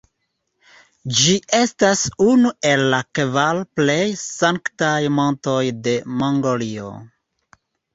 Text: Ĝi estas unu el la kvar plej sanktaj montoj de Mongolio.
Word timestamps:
Ĝi 1.19 1.35
estas 1.57 2.01
unu 2.29 2.55
el 2.71 2.83
la 2.95 3.03
kvar 3.21 3.63
plej 3.79 4.01
sanktaj 4.25 4.99
montoj 5.23 5.63
de 5.87 5.99
Mongolio. 6.21 6.95